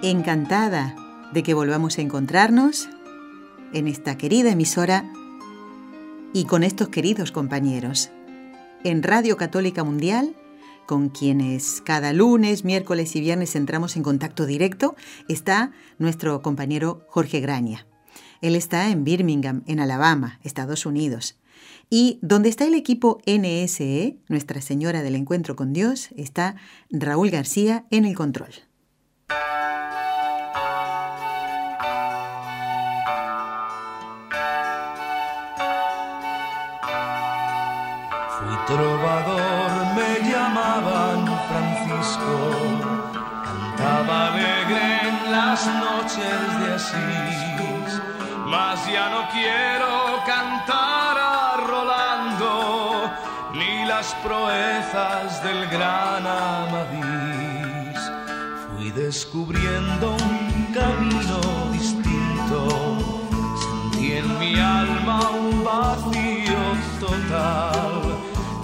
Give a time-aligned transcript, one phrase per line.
[0.00, 0.94] Encantada
[1.32, 2.88] de que volvamos a encontrarnos
[3.72, 5.12] en esta querida emisora
[6.32, 8.10] y con estos queridos compañeros.
[8.84, 10.36] En Radio Católica Mundial,
[10.86, 14.94] con quienes cada lunes, miércoles y viernes entramos en contacto directo,
[15.26, 17.88] está nuestro compañero Jorge Graña.
[18.40, 21.40] Él está en Birmingham, en Alabama, Estados Unidos.
[21.90, 26.54] Y donde está el equipo NSE, Nuestra Señora del Encuentro con Dios, está
[26.88, 28.67] Raúl García en el control.
[29.28, 29.36] Fui
[38.66, 42.32] trovador, me llamaban Francisco,
[43.44, 48.00] cantaba alegre en las noches de Asís,
[48.46, 53.12] mas ya no quiero cantar a Rolando
[53.52, 57.17] ni las proezas del gran Amadís.
[59.08, 61.40] Descubriendo un camino
[61.72, 66.60] distinto, sentí en mi alma un vacío
[67.00, 68.02] total.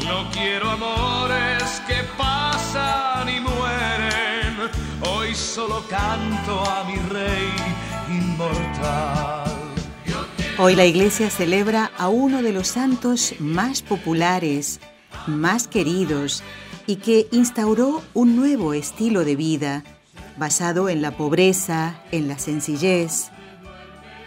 [0.05, 4.71] No quiero amores que pasan y mueren,
[5.09, 7.51] hoy solo canto a mi rey
[8.11, 9.51] inmortal.
[10.59, 14.79] Hoy la iglesia celebra a uno de los santos más populares,
[15.27, 16.43] más queridos
[16.87, 19.85] y que instauró un nuevo estilo de vida
[20.37, 23.31] basado en la pobreza, en la sencillez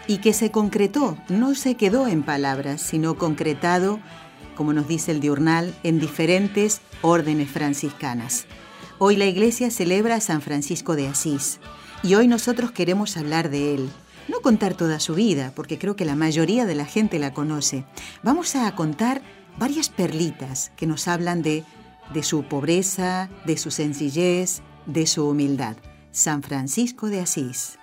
[0.06, 4.00] y que se concretó, no se quedó en palabras, sino concretado,
[4.56, 8.46] como nos dice el diurnal, en diferentes órdenes franciscanas.
[8.98, 11.60] Hoy la iglesia celebra a San Francisco de Asís
[12.02, 13.90] y hoy nosotros queremos hablar de él
[14.28, 17.84] no contar toda su vida, porque creo que la mayoría de la gente la conoce.
[18.22, 19.22] Vamos a contar
[19.58, 21.64] varias perlitas que nos hablan de,
[22.12, 25.76] de su pobreza, de su sencillez, de su humildad.
[26.10, 27.78] San Francisco de Asís.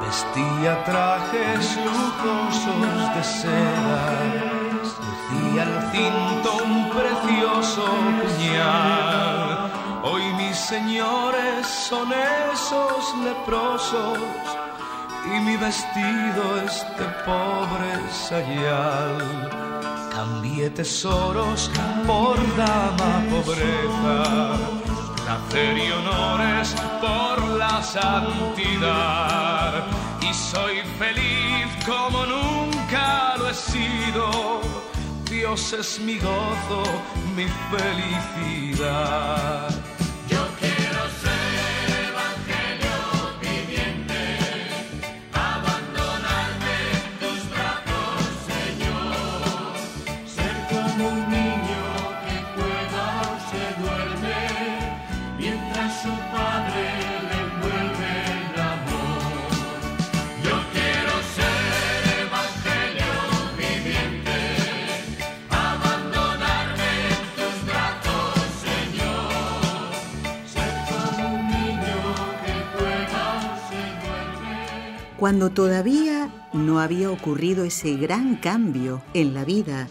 [0.00, 4.22] Vestía trajes lujosos de seda,
[5.00, 7.84] lucía al cinto un precioso
[8.22, 9.72] puñal.
[10.04, 14.61] Hoy mis señores son esos leprosos
[15.24, 19.48] y mi vestido es de pobre sayal.
[20.10, 21.70] Cambié tesoros
[22.06, 24.58] por dama pobreza
[25.24, 29.86] placer y honores por la santidad.
[30.20, 34.60] Y soy feliz como nunca lo he sido.
[35.30, 36.82] Dios es mi gozo,
[37.34, 39.70] mi felicidad.
[75.22, 79.88] Cuando todavía no había ocurrido ese gran cambio en la vida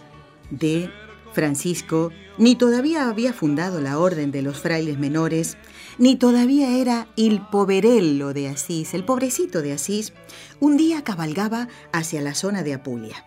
[0.50, 0.90] de
[1.32, 5.56] Francisco, ni todavía había fundado la Orden de los Frailes Menores,
[5.98, 10.12] ni todavía era el poverello de Asís, el pobrecito de Asís,
[10.60, 13.26] un día cabalgaba hacia la zona de Apulia.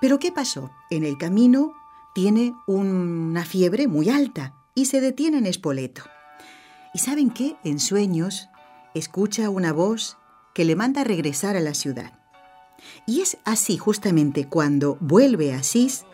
[0.00, 0.70] Pero ¿qué pasó?
[0.88, 1.74] En el camino
[2.14, 6.02] tiene una fiebre muy alta y se detiene en Espoleto.
[6.94, 7.56] ¿Y saben qué?
[7.62, 8.48] En sueños
[8.94, 10.16] escucha una voz
[10.54, 12.12] que le manda regresar a la ciudad.
[13.06, 16.04] Y es así justamente cuando vuelve a Asís,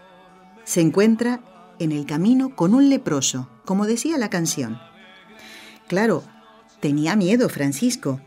[0.64, 1.40] se encuentra
[1.79, 4.79] en el camino con un leproso, como decía la canción.
[5.87, 6.25] Claro,
[6.81, 8.20] tenía miedo Francisco,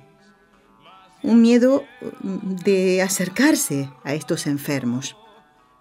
[1.23, 1.83] un miedo
[2.21, 5.15] mm, de acercarse a estos enfermos,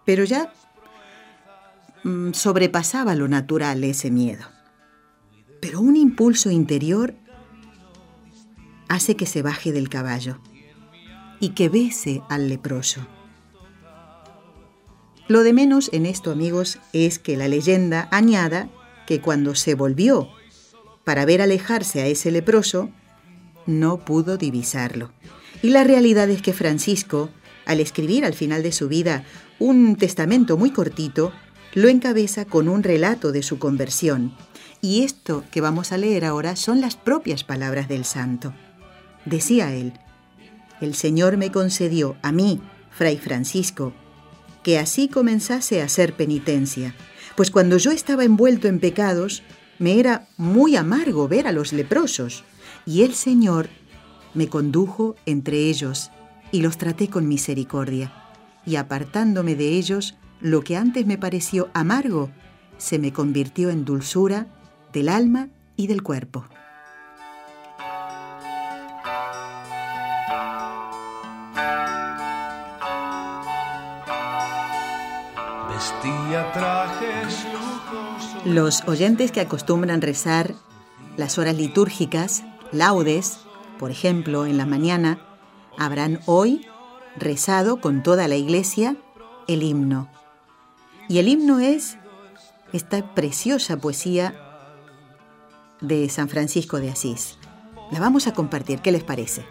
[0.04, 0.52] pero ya
[2.04, 4.44] mm, sobrepasaba lo natural ese miedo.
[5.60, 7.14] Pero un impulso interior
[8.90, 10.40] hace que se baje del caballo
[11.38, 13.06] y que bese al leproso.
[15.28, 18.68] Lo de menos en esto, amigos, es que la leyenda añada
[19.06, 20.28] que cuando se volvió
[21.04, 22.90] para ver alejarse a ese leproso,
[23.64, 25.12] no pudo divisarlo.
[25.62, 27.30] Y la realidad es que Francisco,
[27.66, 29.24] al escribir al final de su vida
[29.60, 31.32] un testamento muy cortito,
[31.74, 34.34] lo encabeza con un relato de su conversión.
[34.82, 38.52] Y esto que vamos a leer ahora son las propias palabras del santo.
[39.24, 39.92] Decía él,
[40.80, 43.92] el Señor me concedió a mí, Fray Francisco,
[44.62, 46.94] que así comenzase a hacer penitencia,
[47.36, 49.42] pues cuando yo estaba envuelto en pecados,
[49.78, 52.44] me era muy amargo ver a los leprosos,
[52.86, 53.68] y el Señor
[54.34, 56.10] me condujo entre ellos
[56.52, 58.12] y los traté con misericordia,
[58.66, 62.30] y apartándome de ellos, lo que antes me pareció amargo,
[62.78, 64.46] se me convirtió en dulzura
[64.92, 66.44] del alma y del cuerpo.
[78.50, 80.56] Los oyentes que acostumbran rezar
[81.16, 82.42] las horas litúrgicas,
[82.72, 83.38] laudes,
[83.78, 85.20] por ejemplo, en la mañana,
[85.78, 86.66] habrán hoy
[87.16, 88.96] rezado con toda la iglesia
[89.46, 90.08] el himno.
[91.08, 91.96] Y el himno es
[92.72, 94.34] esta preciosa poesía
[95.80, 97.38] de San Francisco de Asís.
[97.92, 99.46] La vamos a compartir, ¿qué les parece?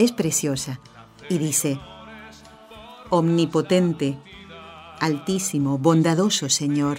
[0.00, 0.80] Es preciosa
[1.28, 1.78] y dice,
[3.10, 4.18] Omnipotente,
[4.98, 6.98] Altísimo, bondadoso Señor,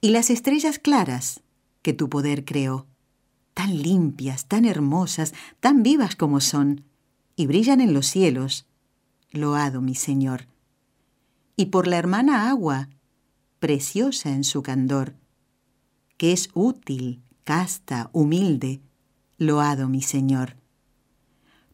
[0.00, 1.42] y las estrellas claras
[1.82, 2.86] que tu poder creó,
[3.54, 6.84] tan limpias, tan hermosas, tan vivas como son,
[7.36, 8.66] y brillan en los cielos.
[9.30, 10.46] Loado, mi Señor.
[11.56, 12.88] Y por la hermana agua,
[13.58, 15.14] preciosa en su candor,
[16.16, 18.80] que es útil, casta, humilde,
[19.38, 20.56] loado mi Señor.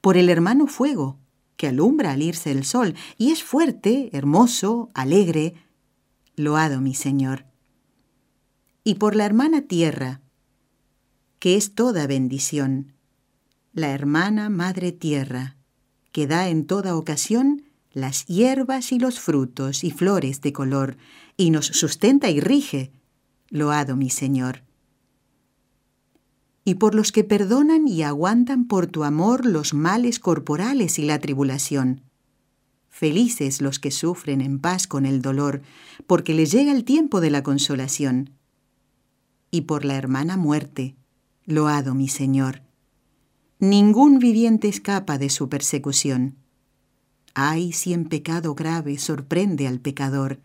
[0.01, 1.19] Por el hermano fuego,
[1.57, 5.55] que alumbra al irse el sol, y es fuerte, hermoso, alegre,
[6.37, 7.45] loado mi Señor.
[8.85, 10.21] Y por la hermana tierra,
[11.39, 12.95] que es toda bendición,
[13.73, 15.57] la hermana madre tierra,
[16.11, 17.63] que da en toda ocasión
[17.93, 20.97] las hierbas y los frutos y flores de color,
[21.37, 22.91] y nos sustenta y rige,
[23.51, 24.65] loado mi Señor.
[26.65, 31.21] Y por los que perdonan y aguantan por tu amor los males corporales y la
[31.21, 32.03] tribulación.
[32.89, 35.63] Felices los que sufren en paz con el dolor,
[36.09, 38.42] porque les llega el tiempo de la consolación.
[39.55, 40.97] Y por la hermana muerte,
[41.45, 42.63] loado mi Señor.
[43.59, 46.37] Ningún viviente escapa de su persecución.
[47.35, 50.41] Ay, si en pecado grave sorprende al pecador.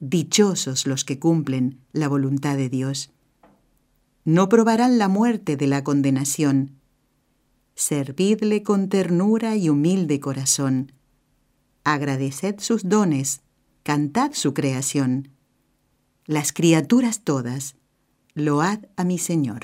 [0.00, 3.12] Dichosos los que cumplen la voluntad de Dios.
[4.24, 6.72] No probarán la muerte de la condenación.
[7.76, 10.90] Servidle con ternura y humilde corazón.
[11.84, 13.42] Agradeced sus dones,
[13.84, 15.28] cantad su creación.
[16.26, 17.76] Las criaturas todas,
[18.36, 19.62] load a mi Señor.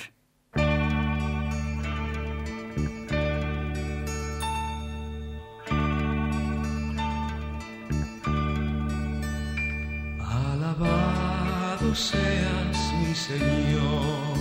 [10.18, 14.38] Alabado seas mi Señor,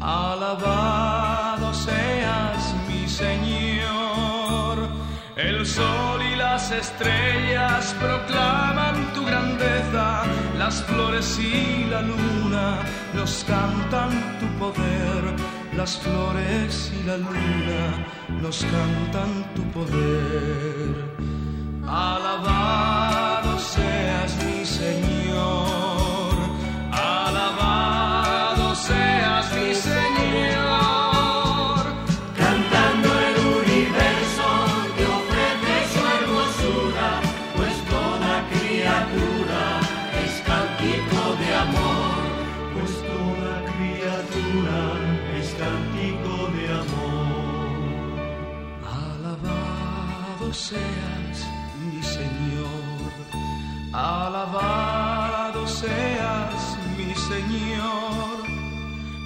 [0.00, 4.88] alabado seas mi Señor.
[5.36, 10.24] El sol y las estrellas proclaman tu grandeza,
[10.66, 12.80] las flores y la luna
[13.14, 15.22] nos cantan tu poder,
[15.76, 17.82] las flores y la luna
[18.42, 20.90] nos cantan tu poder.
[21.86, 23.25] Alabado
[54.36, 58.44] alabado seas mi Señor.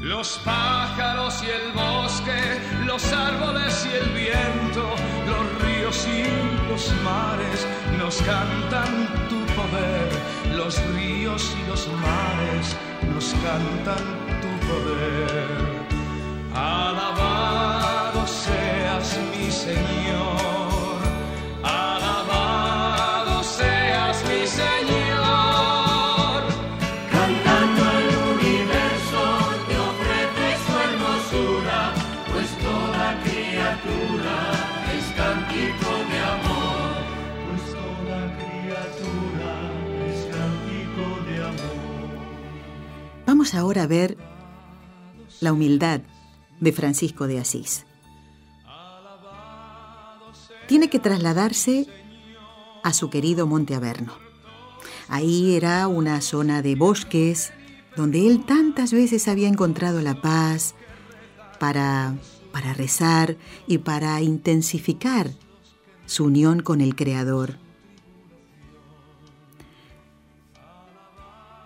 [0.01, 2.41] Los pájaros y el bosque,
[2.87, 4.85] los árboles y el viento,
[5.31, 6.23] los ríos y
[6.71, 7.67] los mares
[7.99, 8.93] nos cantan
[9.29, 10.09] tu poder,
[10.57, 12.77] los ríos y los mares
[13.13, 14.05] nos cantan
[14.43, 15.49] tu poder.
[16.55, 17.80] Alabado
[43.51, 44.17] Vamos ahora a ver
[45.41, 46.03] la humildad
[46.61, 47.85] de Francisco de Asís.
[50.69, 51.89] Tiene que trasladarse
[52.85, 54.13] a su querido Monte Averno.
[55.09, 57.53] Ahí era una zona de bosques
[57.97, 60.77] donde él tantas veces había encontrado la paz
[61.59, 62.15] para,
[62.53, 65.33] para rezar y para intensificar
[66.07, 67.59] su unión con el Creador.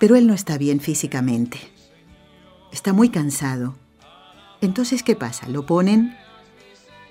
[0.01, 1.74] Pero él no está bien físicamente.
[2.75, 3.77] Está muy cansado.
[4.61, 5.47] Entonces, ¿qué pasa?
[5.47, 6.17] Lo ponen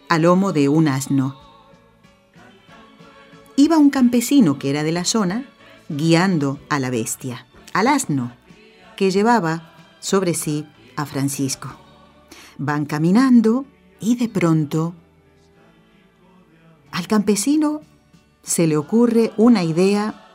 [0.09, 1.39] al lomo de un asno.
[3.55, 5.45] Iba un campesino que era de la zona
[5.87, 8.33] guiando a la bestia, al asno,
[8.97, 10.67] que llevaba sobre sí
[10.97, 11.69] a Francisco.
[12.57, 13.63] Van caminando
[14.01, 14.93] y de pronto
[16.91, 17.79] al campesino
[18.43, 20.27] se le ocurre una idea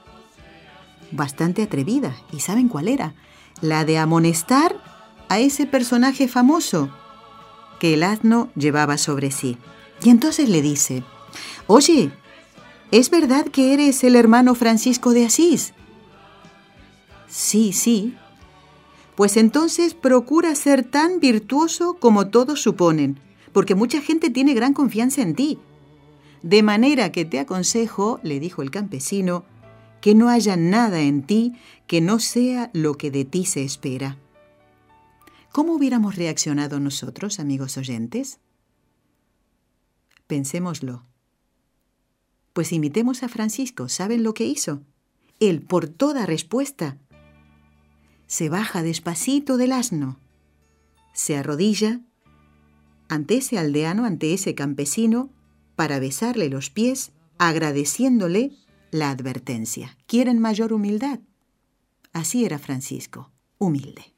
[1.11, 2.17] bastante atrevida.
[2.33, 3.13] ¿Y saben cuál era?
[3.61, 4.88] La de amonestar
[5.29, 6.91] a ese personaje famoso
[7.79, 9.57] que el asno llevaba sobre sí.
[10.03, 11.05] Y entonces le dice,
[11.67, 12.11] oye,
[12.91, 15.75] ¿es verdad que eres el hermano Francisco de Asís?
[17.29, 18.17] Sí, sí.
[19.17, 23.19] Pues entonces procura ser tan virtuoso como todos suponen,
[23.53, 25.59] porque mucha gente tiene gran confianza en ti.
[26.43, 29.45] De manera que te aconsejo, le dijo el campesino,
[30.01, 31.55] que no haya nada en ti
[31.89, 34.17] que no sea lo que de ti se espera.
[35.53, 38.39] ¿Cómo hubiéramos reaccionado nosotros, amigos oyentes?
[40.27, 41.05] Pensémoslo.
[42.53, 43.89] Pues imitemos a Francisco.
[43.89, 44.83] ¿Saben lo que hizo?
[45.41, 46.99] Él, por toda respuesta,
[48.27, 50.19] se baja despacito del asno,
[51.15, 52.01] se arrodilla
[53.09, 55.31] ante ese aldeano, ante ese campesino,
[55.77, 58.53] para besarle los pies, agradeciéndole
[58.91, 59.97] la advertencia.
[60.07, 61.21] ¿Quieren mayor humildad?
[62.13, 64.18] Así era Francisco, humilde.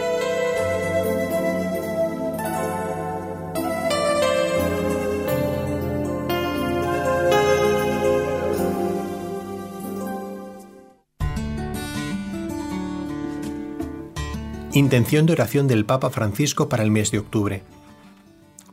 [14.81, 17.61] Intención de oración del Papa Francisco para el mes de octubre.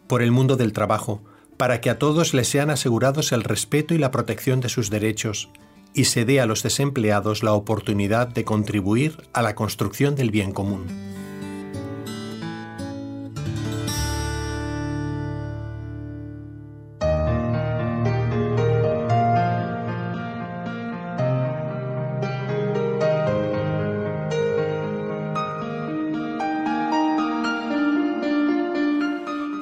[0.07, 1.21] Por el mundo del trabajo,
[1.59, 5.51] para que a todos les sean asegurados el respeto y la protección de sus derechos,
[5.93, 10.53] y se dé a los desempleados la oportunidad de contribuir a la construcción del bien
[10.53, 10.87] común.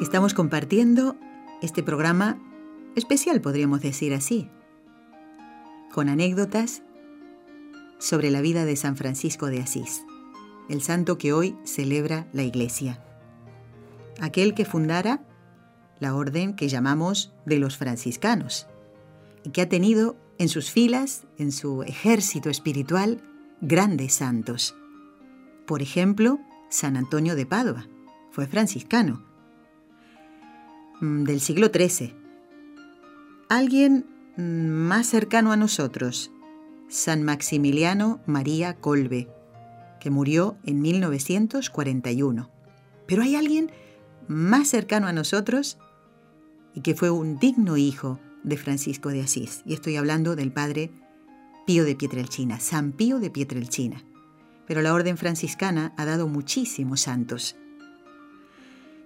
[0.01, 1.17] Estamos compartiendo
[1.63, 2.39] este programa
[2.97, 4.51] especial, podríamos decir así,
[5.91, 6.83] con anécdotas
[7.99, 10.05] sobre la vida de San Francisco de Asís,
[10.69, 13.03] el santo que hoy celebra la Iglesia.
[14.21, 15.25] Aquel que fundara
[15.99, 18.67] la orden que llamamos de los franciscanos
[19.45, 23.23] y que ha tenido en sus filas, en su ejército espiritual,
[23.63, 24.77] grandes santos.
[25.67, 26.39] Por ejemplo,
[26.69, 27.89] San Antonio de Padua
[28.31, 29.26] fue franciscano
[31.01, 32.15] del siglo XIII.
[33.49, 36.31] Alguien mm, más cercano a nosotros,
[36.89, 39.29] San Maximiliano María Colbe,
[40.01, 42.51] que murió en 1941.
[43.07, 43.71] Pero hay alguien
[44.29, 45.79] más cercano a nosotros
[46.75, 49.63] y que fue un digno hijo de Francisco de Asís.
[49.65, 50.91] Y estoy hablando del padre
[51.67, 54.03] Pío de Pietrelcina, San Pío de Pietrelcina.
[54.67, 57.57] Pero la orden franciscana ha dado muchísimos santos.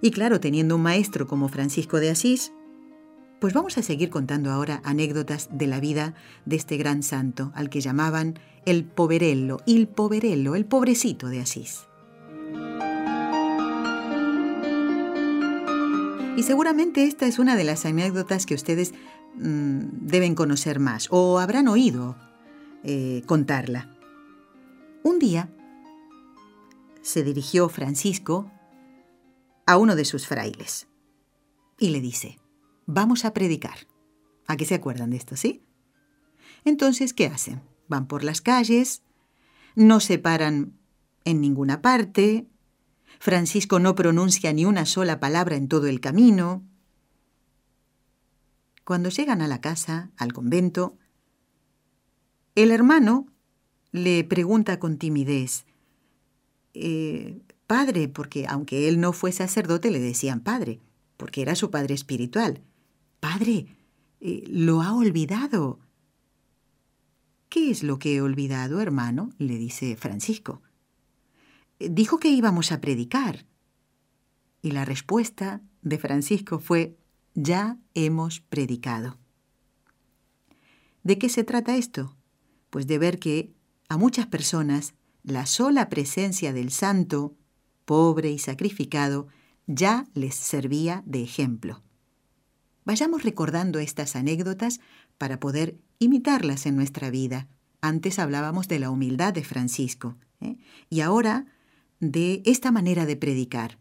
[0.02, 2.52] Y claro, teniendo un maestro como Francisco de Asís,
[3.40, 6.14] pues vamos a seguir contando ahora anécdotas de la vida
[6.44, 11.86] de este gran santo, al que llamaban el poverello, il poverello, el pobrecito de Asís.
[16.36, 18.94] Y seguramente esta es una de las anécdotas que ustedes
[19.36, 22.16] mm, deben conocer más o habrán oído
[22.84, 23.94] eh, contarla.
[25.02, 25.50] Un día
[27.02, 28.50] se dirigió Francisco
[29.70, 30.88] a uno de sus frailes
[31.78, 32.40] y le dice,
[32.86, 33.86] vamos a predicar.
[34.48, 35.62] ¿A qué se acuerdan de esto, sí?
[36.64, 37.62] Entonces, ¿qué hacen?
[37.86, 39.04] Van por las calles,
[39.76, 40.76] no se paran
[41.24, 42.48] en ninguna parte,
[43.20, 46.64] Francisco no pronuncia ni una sola palabra en todo el camino.
[48.84, 50.98] Cuando llegan a la casa, al convento,
[52.56, 53.28] el hermano
[53.92, 55.64] le pregunta con timidez,
[56.74, 60.80] eh, Padre, porque aunque él no fue sacerdote, le decían Padre,
[61.16, 62.62] porque era su padre espiritual.
[63.20, 63.68] Padre,
[64.20, 65.78] eh, lo ha olvidado.
[67.48, 69.30] ¿Qué es lo que he olvidado, hermano?
[69.38, 70.62] le dice Francisco.
[71.78, 73.46] Dijo que íbamos a predicar.
[74.62, 76.96] Y la respuesta de Francisco fue,
[77.34, 79.16] ya hemos predicado.
[81.04, 82.16] ¿De qué se trata esto?
[82.68, 83.54] Pues de ver que
[83.88, 87.36] a muchas personas la sola presencia del santo,
[87.84, 89.28] pobre y sacrificado,
[89.66, 91.82] ya les servía de ejemplo.
[92.84, 94.80] Vayamos recordando estas anécdotas
[95.18, 97.48] para poder imitarlas en nuestra vida.
[97.80, 100.56] Antes hablábamos de la humildad de Francisco ¿eh?
[100.88, 101.46] y ahora
[102.00, 103.78] de esta manera de predicar,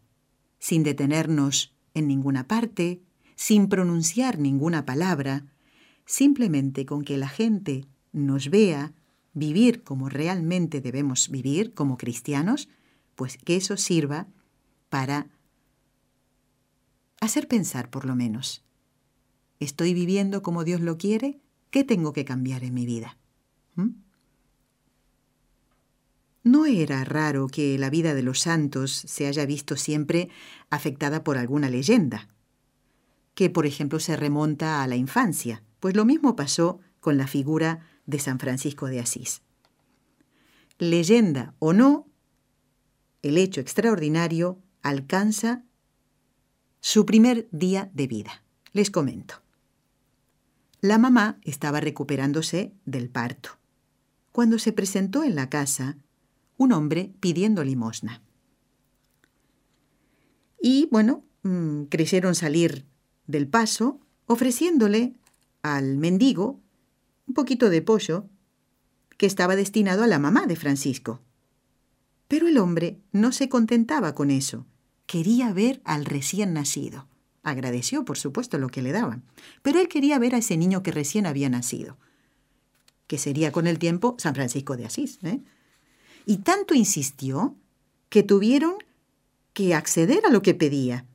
[0.59, 3.01] sin detenernos en ninguna parte,
[3.35, 5.45] sin pronunciar ninguna palabra,
[6.05, 8.93] simplemente con que la gente nos vea
[9.33, 12.67] vivir como realmente debemos vivir como cristianos,
[13.19, 14.27] pues que eso sirva
[14.87, 15.27] para
[17.19, 18.63] hacer pensar por lo menos.
[19.59, 21.41] ¿Estoy viviendo como Dios lo quiere?
[21.69, 23.17] ¿Qué tengo que cambiar en mi vida?
[23.75, 23.89] ¿Mm?
[26.43, 30.29] No era raro que la vida de los santos se haya visto siempre
[30.69, 32.29] afectada por alguna leyenda,
[33.35, 37.85] que por ejemplo se remonta a la infancia, pues lo mismo pasó con la figura
[38.05, 39.41] de San Francisco de Asís.
[40.77, 42.08] Leyenda o no,
[43.21, 45.63] el hecho extraordinario alcanza
[46.79, 48.43] su primer día de vida.
[48.71, 49.35] Les comento.
[50.81, 53.57] La mamá estaba recuperándose del parto.
[54.31, 55.97] Cuando se presentó en la casa,
[56.57, 58.21] un hombre pidiendo limosna.
[60.61, 62.85] Y bueno, mm, creyeron salir
[63.27, 65.15] del paso ofreciéndole
[65.61, 66.59] al mendigo
[67.27, 68.27] un poquito de pollo
[69.17, 71.21] que estaba destinado a la mamá de Francisco.
[72.29, 74.65] Pero el hombre no se contentaba con eso.
[75.05, 77.09] Quería ver al recién nacido.
[77.43, 79.25] Agradeció, por supuesto, lo que le daban.
[79.61, 81.97] Pero él quería ver a ese niño que recién había nacido,
[83.07, 85.19] que sería con el tiempo San Francisco de Asís.
[85.23, 85.41] ¿eh?
[86.29, 87.55] y tanto insistió
[88.09, 88.75] que tuvieron
[89.53, 91.07] que acceder a lo que pedía.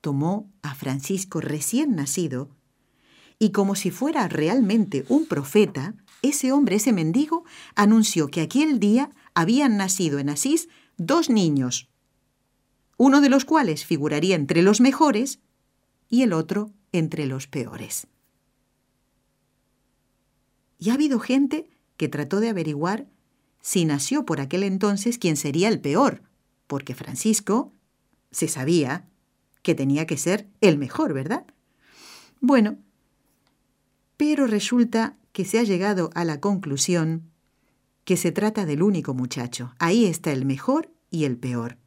[0.00, 2.50] Tomó a Francisco recién nacido
[3.38, 7.44] y como si fuera realmente un profeta, ese hombre, ese mendigo,
[7.76, 11.88] anunció que aquel día habían nacido en Asís dos niños,
[12.96, 15.40] uno de los cuales figuraría entre los mejores
[16.08, 18.06] y el otro entre los peores.
[20.78, 23.06] Y ha habido gente que trató de averiguar
[23.60, 26.22] si nació por aquel entonces quien sería el peor,
[26.66, 27.72] porque Francisco
[28.30, 29.08] se sabía
[29.62, 31.46] que tenía que ser el mejor, ¿verdad?
[32.40, 32.76] Bueno,
[34.16, 37.30] pero resulta que se ha llegado a la conclusión
[38.04, 39.74] que se trata del único muchacho.
[39.78, 41.78] Ahí está el mejor y el peor.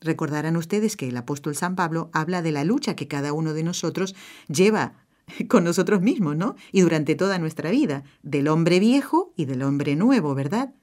[0.00, 3.62] Recordarán ustedes que el apóstol San Pablo habla de la lucha que cada uno de
[3.62, 4.14] nosotros
[4.48, 5.06] lleva
[5.48, 6.56] con nosotros mismos, ¿no?
[6.72, 10.74] Y durante toda nuestra vida, del hombre viejo y del hombre nuevo, ¿verdad?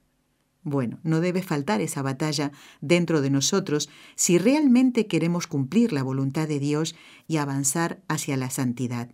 [0.63, 6.47] Bueno, no debe faltar esa batalla dentro de nosotros si realmente queremos cumplir la voluntad
[6.47, 6.95] de Dios
[7.27, 9.09] y avanzar hacia la santidad.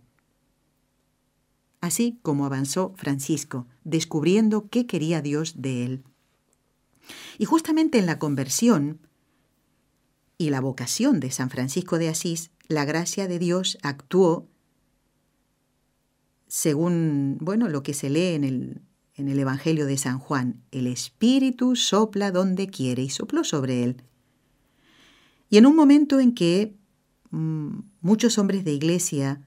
[1.80, 6.04] Así como avanzó Francisco, descubriendo qué quería Dios de él.
[7.38, 9.00] Y justamente en la conversión
[10.36, 14.46] y la vocación de San Francisco de Asís, la gracia de Dios actuó
[16.46, 18.82] según, bueno, lo que se lee en el
[19.20, 24.02] en el Evangelio de San Juan, el Espíritu sopla donde quiere y sopló sobre él.
[25.50, 26.74] Y en un momento en que
[27.30, 29.46] mm, muchos hombres de iglesia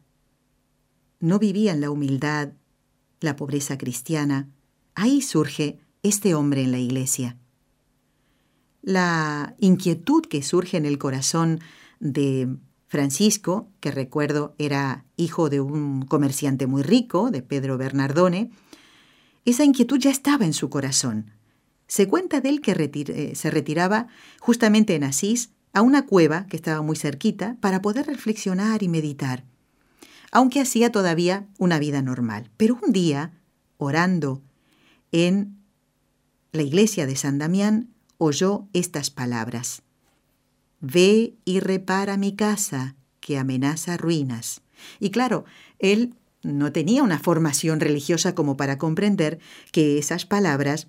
[1.23, 2.51] no vivían la humildad,
[3.21, 4.49] la pobreza cristiana,
[4.93, 7.37] ahí surge este hombre en la iglesia.
[8.81, 11.61] La inquietud que surge en el corazón
[12.01, 12.49] de
[12.89, 18.51] Francisco, que recuerdo era hijo de un comerciante muy rico, de Pedro Bernardone,
[19.45, 21.31] esa inquietud ya estaba en su corazón.
[21.87, 24.07] Se cuenta de él que eh, se retiraba
[24.41, 29.45] justamente en Asís a una cueva que estaba muy cerquita para poder reflexionar y meditar,
[30.33, 32.49] aunque hacía todavía una vida normal.
[32.57, 33.31] Pero un día,
[33.77, 34.41] orando
[35.11, 35.59] en
[36.51, 39.83] la iglesia de San Damián, oyó estas palabras.
[40.81, 44.61] Ve y repara mi casa, que amenaza ruinas.
[44.99, 45.45] Y claro,
[45.77, 49.39] él no tenía una formación religiosa como para comprender
[49.71, 50.87] que esas palabras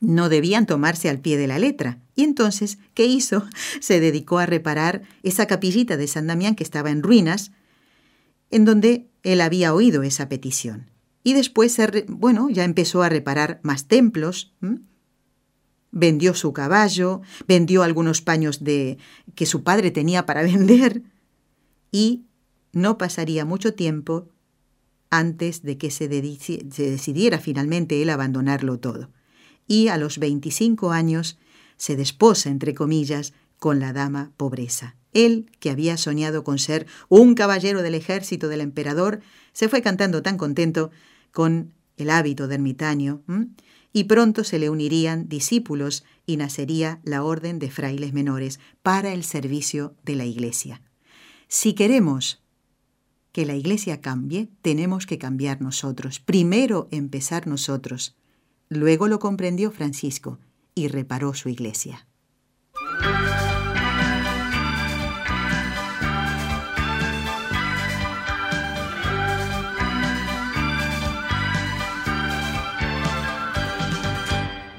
[0.00, 1.98] no debían tomarse al pie de la letra.
[2.16, 3.46] Y entonces, ¿qué hizo?
[3.80, 7.52] Se dedicó a reparar esa capillita de San Damián que estaba en ruinas,
[8.50, 10.90] en donde él había oído esa petición.
[11.22, 11.76] Y después,
[12.08, 14.54] bueno, ya empezó a reparar más templos.
[15.92, 18.98] Vendió su caballo, vendió algunos paños de
[19.34, 21.02] que su padre tenía para vender
[21.92, 22.24] y
[22.72, 24.28] no pasaría mucho tiempo
[25.10, 26.08] antes de que se,
[26.38, 29.10] se decidiera finalmente él abandonarlo todo
[29.70, 31.38] y a los 25 años
[31.76, 34.96] se desposa, entre comillas, con la dama pobreza.
[35.12, 39.20] Él, que había soñado con ser un caballero del ejército del emperador,
[39.52, 40.90] se fue cantando tan contento
[41.32, 43.22] con el hábito de ermitaño,
[43.92, 49.24] y pronto se le unirían discípulos y nacería la orden de frailes menores para el
[49.24, 50.82] servicio de la iglesia.
[51.48, 52.42] Si queremos
[53.32, 58.16] que la iglesia cambie, tenemos que cambiar nosotros, primero empezar nosotros.
[58.68, 60.38] Luego lo comprendió Francisco
[60.74, 62.06] y reparó su iglesia.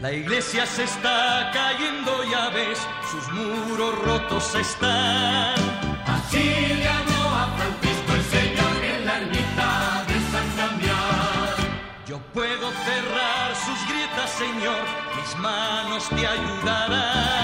[0.02, 2.80] La iglesia se está cayendo, ya ves,
[3.12, 5.54] sus muros rotos están.
[6.08, 11.82] Así llamó a Francisco el Señor en la ermita de San Damián.
[12.08, 14.82] Yo puedo cerrar sus grietas, Señor,
[15.18, 17.41] mis manos te ayudarán.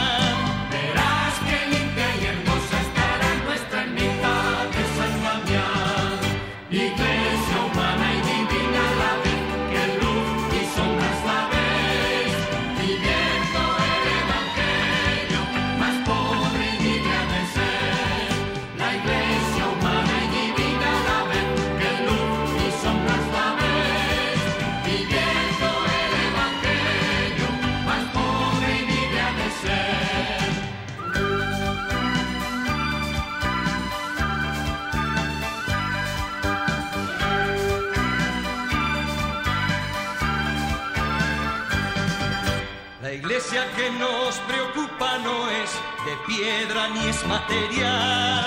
[46.58, 48.46] Piedra ni es material.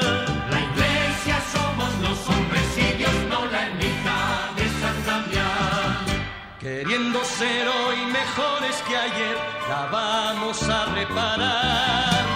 [0.50, 4.18] La iglesia somos los hombres y Dios no la ermita
[4.56, 5.96] de San Damián.
[6.58, 9.36] Queriendo ser hoy mejores que ayer,
[9.68, 12.29] la vamos a reparar.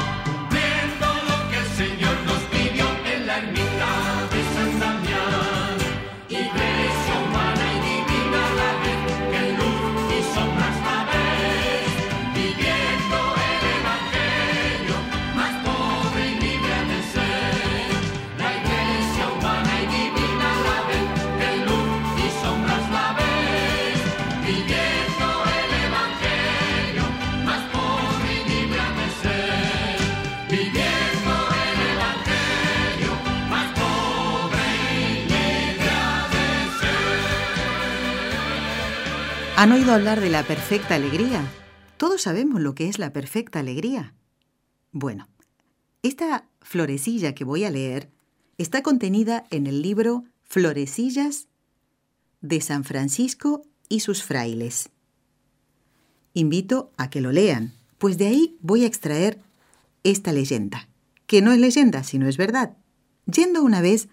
[39.56, 41.48] ¿Han oído hablar de la perfecta alegría?
[41.96, 44.12] Todos sabemos lo que es la perfecta alegría.
[44.90, 45.28] Bueno,
[46.02, 48.10] esta florecilla que voy a leer
[48.58, 51.46] está contenida en el libro Florecillas
[52.40, 54.90] de San Francisco y sus frailes.
[56.32, 59.38] Invito a que lo lean, pues de ahí voy a extraer
[60.02, 60.88] esta leyenda,
[61.28, 62.76] que no es leyenda, sino es verdad.
[63.32, 64.08] Yendo una vez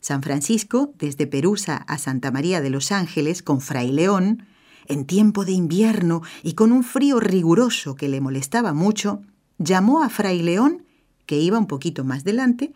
[0.00, 4.46] San Francisco desde Perusa a Santa María de los Ángeles con Fray León,
[4.88, 9.22] en tiempo de invierno y con un frío riguroso que le molestaba mucho,
[9.58, 10.84] llamó a Fray León,
[11.26, 12.72] que iba un poquito más delante,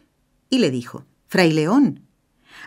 [0.49, 2.03] y le dijo, Fray León,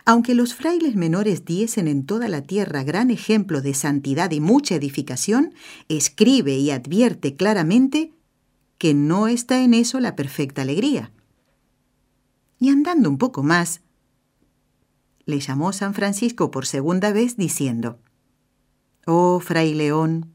[0.04, 4.74] aunque los frailes menores diesen en toda la tierra gran ejemplo de santidad y mucha
[4.74, 5.54] edificación,
[5.88, 8.12] escribe y advierte claramente
[8.78, 11.10] que no está en eso la perfecta alegría.
[12.58, 13.80] Y andando un poco más,
[15.26, 17.98] le llamó San Francisco por segunda vez diciendo,
[19.06, 20.34] Oh, fray León,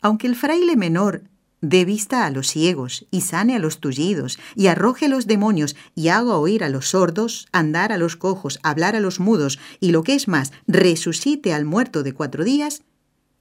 [0.00, 1.22] aunque el fraile menor
[1.60, 5.76] dé vista a los ciegos y sane a los tullidos y arroje a los demonios
[5.94, 9.92] y haga oír a los sordos, andar a los cojos, hablar a los mudos y
[9.92, 12.82] lo que es más, resucite al muerto de cuatro días,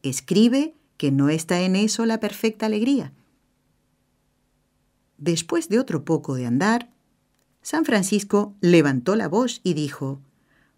[0.03, 3.11] escribe que no está en eso la perfecta alegría.
[5.17, 6.89] después de otro poco de andar,
[7.61, 10.19] San Francisco levantó la voz y dijo,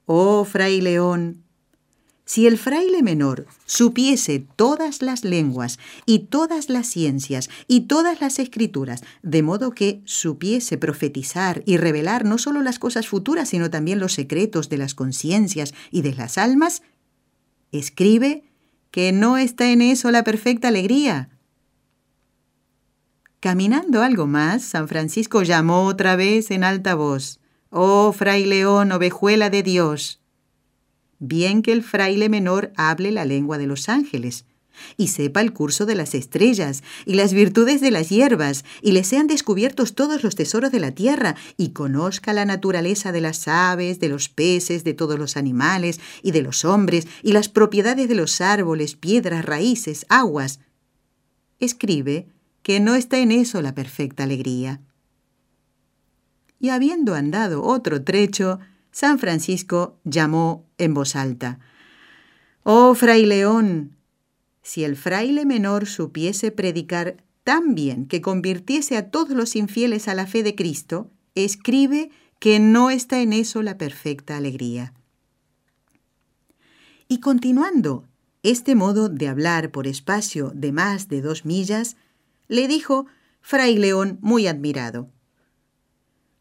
[0.06, 1.45] Oh, fray León,
[2.26, 8.40] si el fraile menor supiese todas las lenguas y todas las ciencias y todas las
[8.40, 14.00] escrituras, de modo que supiese profetizar y revelar no solo las cosas futuras, sino también
[14.00, 16.82] los secretos de las conciencias y de las almas,
[17.72, 18.44] escribe
[18.90, 21.30] que no está en eso la perfecta alegría.
[23.40, 29.50] Caminando algo más, San Francisco llamó otra vez en alta voz, Oh, fray León, ovejuela
[29.50, 30.22] de Dios
[31.20, 34.46] bien que el fraile menor hable la lengua de los ángeles,
[34.98, 39.04] y sepa el curso de las estrellas, y las virtudes de las hierbas, y le
[39.04, 44.00] sean descubiertos todos los tesoros de la tierra, y conozca la naturaleza de las aves,
[44.00, 48.16] de los peces, de todos los animales, y de los hombres, y las propiedades de
[48.16, 50.60] los árboles, piedras, raíces, aguas.
[51.60, 52.28] Escribe
[52.62, 54.82] que no está en eso la perfecta alegría.
[56.60, 58.60] Y habiendo andado otro trecho,
[58.96, 61.60] San Francisco llamó en voz alta,
[62.64, 63.98] Oh fray León,
[64.62, 70.16] si el fraile menor supiese predicar tan bien que convirtiese a todos los infieles a
[70.16, 74.94] la fe de Cristo, escribe que no está en eso la perfecta alegría.
[77.10, 78.08] Y continuando
[78.44, 81.98] este modo de hablar por espacio de más de dos millas,
[82.48, 83.08] le dijo
[83.42, 85.10] Fray León muy admirado,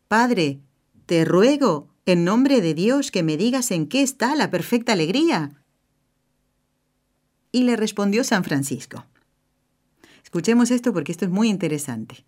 [0.07, 0.61] Padre,
[1.07, 5.53] te ruego en nombre de Dios, que me digas en qué está la perfecta alegría.
[7.53, 9.05] Y le respondió San Francisco.
[10.23, 12.25] Escuchemos esto porque esto es muy interesante.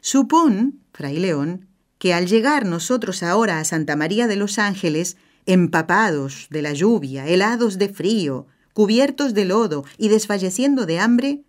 [0.00, 6.48] Supón, Fray León, que al llegar nosotros ahora a Santa María de los Ángeles, empapados
[6.50, 11.44] de la lluvia, helados de frío, cubiertos de lodo y desfalleciendo de hambre,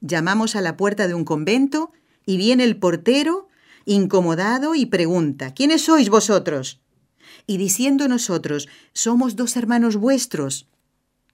[0.00, 1.92] llamamos a la puerta de un convento
[2.26, 3.49] y viene el portero
[3.90, 6.80] incomodado y pregunta, ¿quiénes sois vosotros?
[7.48, 10.68] Y diciendo nosotros, somos dos hermanos vuestros.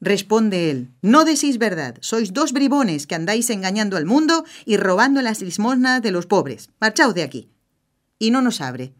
[0.00, 5.20] Responde él, no decís verdad, sois dos bribones que andáis engañando al mundo y robando
[5.20, 6.70] las limosnas de los pobres.
[6.80, 7.50] Marchaos de aquí.
[8.18, 8.94] Y no nos abre.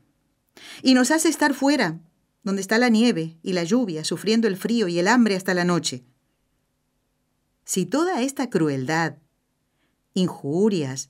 [0.83, 1.99] Y nos hace estar fuera,
[2.43, 5.65] donde está la nieve y la lluvia, sufriendo el frío y el hambre hasta la
[5.65, 6.05] noche.
[7.65, 9.17] Si toda esta crueldad,
[10.13, 11.09] injurias,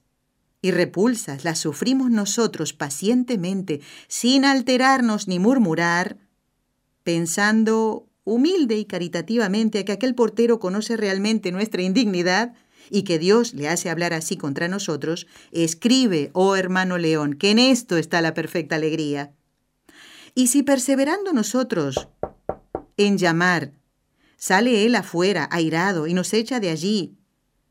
[0.62, 6.18] y repulsas las sufrimos nosotros pacientemente, sin alterarnos ni murmurar,
[7.02, 12.54] pensando humilde y caritativamente a que aquel portero conoce realmente nuestra indignidad
[12.90, 17.58] y que Dios le hace hablar así contra nosotros, escribe, oh hermano León, que en
[17.58, 19.32] esto está la perfecta alegría.
[20.34, 22.08] Y si perseverando nosotros
[22.96, 23.72] en llamar,
[24.36, 27.16] sale él afuera, airado, y nos echa de allí,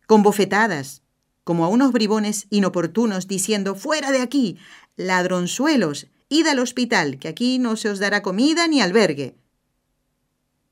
[0.08, 1.02] con bofetadas,
[1.46, 4.58] como a unos bribones inoportunos, diciendo Fuera de aquí,
[4.98, 9.38] ladronzuelos, id al hospital, que aquí no se os dará comida ni albergue.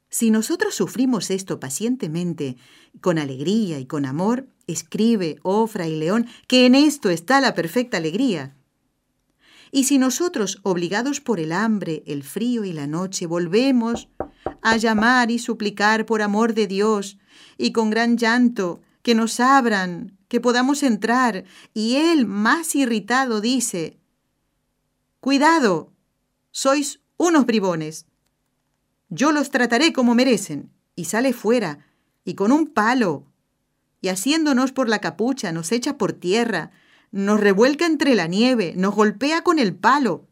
[0.10, 2.58] Si nosotros sufrimos esto pacientemente,
[3.02, 7.98] con alegría y con amor, escribe, oh fray León, que en esto está la perfecta
[7.98, 8.56] alegría.
[9.72, 14.08] Y si nosotros, obligados por el hambre, el frío y la noche, volvemos
[14.62, 17.18] a llamar y suplicar por amor de Dios,
[17.58, 21.46] y con gran llanto, que nos abran, que podamos entrar.
[21.76, 24.00] Y él, más irritado, dice,
[25.20, 25.94] Cuidado,
[26.50, 28.08] sois unos bribones.
[29.10, 30.72] Yo los trataré como merecen.
[30.96, 31.86] Y sale fuera,
[32.26, 33.28] y con un palo,
[34.02, 36.72] y haciéndonos por la capucha, nos echa por tierra,
[37.12, 40.28] nos revuelca entre la nieve, nos golpea con el palo.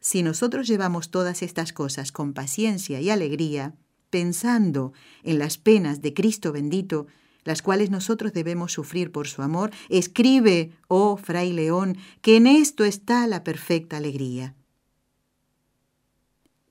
[0.00, 3.74] Si nosotros llevamos todas estas cosas con paciencia y alegría,
[4.08, 7.06] pensando en las penas de Cristo bendito,
[7.44, 12.84] las cuales nosotros debemos sufrir por su amor, escribe, oh Fray León, que en esto
[12.84, 14.54] está la perfecta alegría.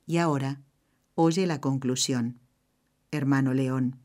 [0.05, 0.61] Y ahora,
[1.15, 2.39] oye la conclusión,
[3.11, 3.99] hermano León.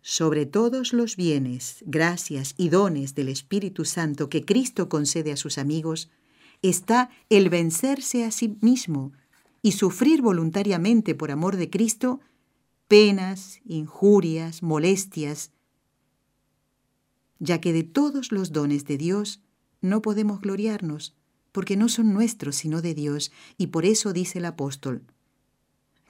[0.00, 5.58] Sobre todos los bienes, gracias y dones del Espíritu Santo que Cristo concede a sus
[5.58, 6.10] amigos,
[6.62, 9.12] está el vencerse a sí mismo
[9.62, 12.20] y sufrir voluntariamente por amor de Cristo
[12.88, 15.50] penas, injurias, molestias,
[17.38, 19.42] ya que de todos los dones de Dios
[19.80, 21.14] no podemos gloriarnos,
[21.52, 25.02] porque no son nuestros sino de Dios, y por eso dice el apóstol,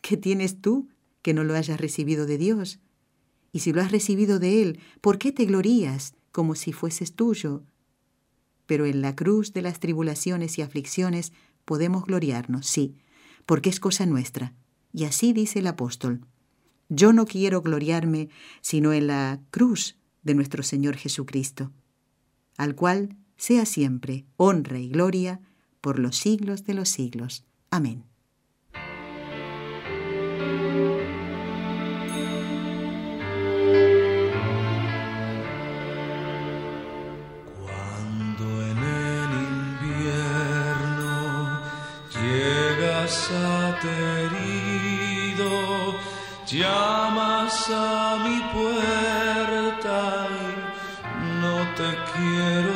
[0.03, 0.89] ¿qué tienes tú
[1.23, 2.79] que no lo hayas recibido de Dios?
[3.53, 7.65] Y si lo has recibido de Él, ¿por qué te glorías como si fueses tuyo?
[8.67, 11.33] Pero en la cruz de las tribulaciones y aflicciones
[11.65, 12.97] podemos gloriarnos, sí,
[13.47, 14.55] porque es cosa nuestra.
[14.93, 16.27] Y así dice el apóstol.
[16.89, 18.29] Yo no quiero gloriarme
[18.61, 21.73] sino en la cruz de nuestro Señor Jesucristo,
[22.57, 25.41] al cual sea siempre honra y gloria
[25.81, 27.45] por los siglos de los siglos.
[27.71, 28.05] Amén.
[37.63, 39.31] Cuando en el
[39.83, 41.13] invierno
[42.11, 44.56] llegas aterido,
[46.47, 50.29] llamas a mi puerta
[51.21, 52.76] y no te quiero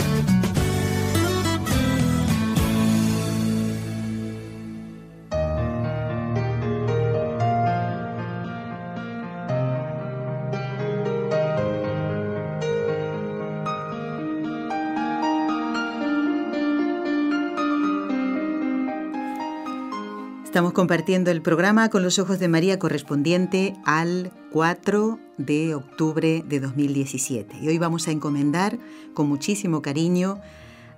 [20.51, 26.59] Estamos compartiendo el programa con los ojos de María correspondiente al 4 de octubre de
[26.59, 27.59] 2017.
[27.61, 28.77] Y hoy vamos a encomendar
[29.13, 30.41] con muchísimo cariño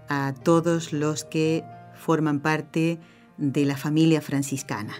[0.09, 1.63] a todos los que
[1.93, 2.97] forman parte
[3.37, 4.95] de la familia franciscana.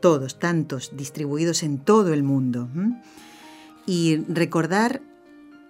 [0.00, 2.70] Todos, tantos, distribuidos en todo el mundo.
[3.84, 5.02] Y recordar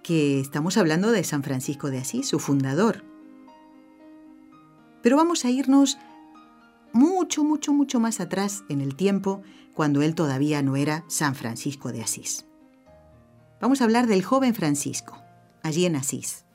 [0.03, 3.03] que estamos hablando de San Francisco de Asís, su fundador.
[5.01, 5.97] Pero vamos a irnos
[6.93, 9.41] mucho, mucho, mucho más atrás en el tiempo,
[9.73, 12.45] cuando él todavía no era San Francisco de Asís.
[13.61, 15.17] Vamos a hablar del joven Francisco,
[15.63, 16.45] allí en Asís.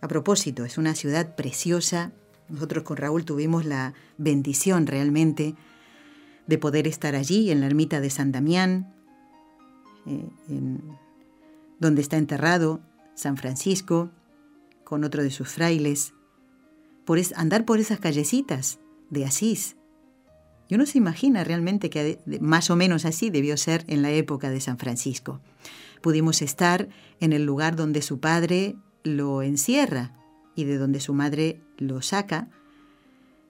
[0.00, 2.12] A propósito, es una ciudad preciosa.
[2.48, 5.54] Nosotros con Raúl tuvimos la bendición realmente
[6.46, 8.94] de poder estar allí, en la ermita de San Damián,
[10.06, 10.28] eh,
[11.78, 12.80] donde está enterrado
[13.14, 14.10] San Francisco,
[14.84, 16.14] con otro de sus frailes,
[17.04, 18.78] por andar por esas callecitas
[19.10, 19.76] de Asís.
[20.68, 24.50] Y uno se imagina realmente que más o menos así debió ser en la época
[24.50, 25.40] de San Francisco.
[26.02, 26.88] Pudimos estar
[27.20, 30.12] en el lugar donde su padre lo encierra
[30.54, 32.48] y de donde su madre lo saca.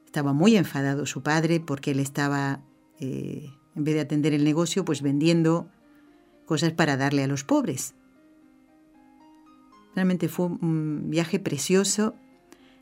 [0.06, 2.62] Estaba muy enfadado su padre porque él estaba,
[3.00, 5.68] eh, en vez de atender el negocio, pues vendiendo
[6.46, 7.94] cosas para darle a los pobres.
[9.94, 12.14] Realmente fue un viaje precioso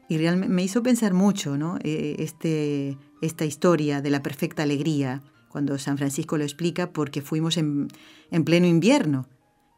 [0.08, 1.78] y realmente me hizo pensar mucho ¿no?
[1.82, 7.56] Eh, este, esta historia de la perfecta alegría, cuando San Francisco lo explica, porque fuimos
[7.56, 7.88] en,
[8.30, 9.28] en pleno invierno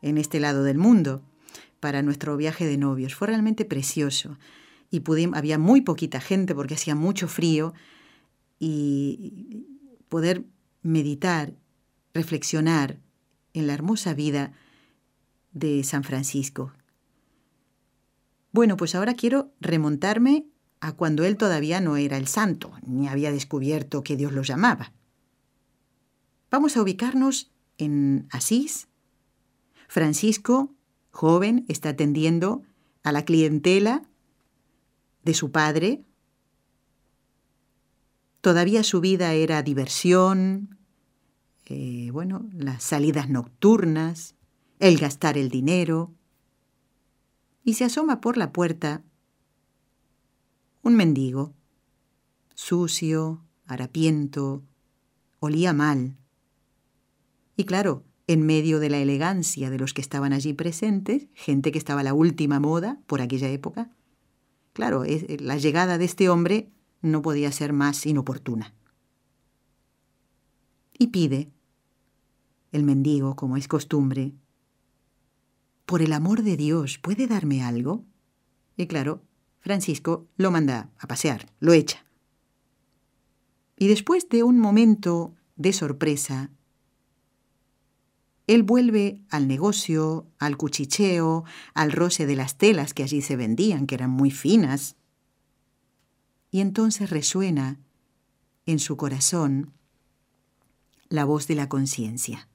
[0.02, 1.22] en este lado del mundo
[1.80, 3.14] para nuestro viaje de novios.
[3.14, 4.38] Fue realmente precioso
[4.90, 5.02] y
[5.34, 7.74] había muy poquita gente porque hacía mucho frío
[8.58, 9.66] y
[10.08, 10.44] poder
[10.82, 11.52] meditar,
[12.14, 12.98] reflexionar
[13.52, 14.52] en la hermosa vida
[15.52, 16.72] de San Francisco.
[18.58, 20.48] Bueno, pues ahora quiero remontarme
[20.80, 24.92] a cuando él todavía no era el santo, ni había descubierto que Dios lo llamaba.
[26.50, 28.88] Vamos a ubicarnos en Asís.
[29.86, 30.74] Francisco,
[31.12, 32.64] joven, está atendiendo
[33.04, 34.02] a la clientela
[35.22, 36.02] de su padre.
[38.40, 40.80] Todavía su vida era diversión,
[41.66, 44.34] eh, bueno, las salidas nocturnas,
[44.80, 46.17] el gastar el dinero.
[47.64, 49.02] Y se asoma por la puerta
[50.82, 51.54] un mendigo,
[52.54, 54.64] sucio, harapiento,
[55.38, 56.16] olía mal.
[57.56, 61.78] Y claro, en medio de la elegancia de los que estaban allí presentes, gente que
[61.78, 63.90] estaba la última moda por aquella época,
[64.72, 65.04] claro,
[65.38, 68.74] la llegada de este hombre no podía ser más inoportuna.
[70.98, 71.50] Y pide,
[72.72, 74.34] el mendigo, como es costumbre,
[75.88, 78.04] por el amor de Dios, ¿puede darme algo?
[78.76, 79.22] Y claro,
[79.58, 82.04] Francisco lo manda a pasear, lo echa.
[83.74, 86.50] Y después de un momento de sorpresa,
[88.46, 93.86] él vuelve al negocio, al cuchicheo, al roce de las telas que allí se vendían,
[93.86, 94.96] que eran muy finas.
[96.50, 97.80] Y entonces resuena
[98.66, 99.72] en su corazón
[101.08, 102.46] la voz de la conciencia